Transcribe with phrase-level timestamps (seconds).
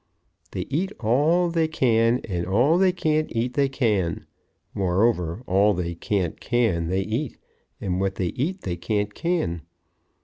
[0.53, 4.25] They eat all they can, and all they can't eat they can.
[4.73, 7.37] Moreover, all they can't can they eat,
[7.79, 9.61] and what they eat they can't can.